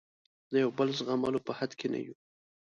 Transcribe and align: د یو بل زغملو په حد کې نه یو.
د 0.51 0.53
یو 0.63 0.69
بل 0.77 0.89
زغملو 0.99 1.39
په 1.47 1.51
حد 1.59 1.71
کې 1.79 1.87
نه 1.93 1.99
یو. 2.05 2.15